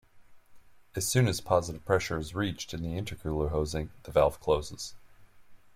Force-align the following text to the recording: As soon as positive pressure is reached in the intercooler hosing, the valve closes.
As 0.95 1.05
soon 1.07 1.27
as 1.27 1.41
positive 1.41 1.85
pressure 1.85 2.17
is 2.17 2.33
reached 2.33 2.73
in 2.73 2.81
the 2.81 2.99
intercooler 2.99 3.51
hosing, 3.51 3.91
the 4.01 4.11
valve 4.11 4.39
closes. 4.39 4.95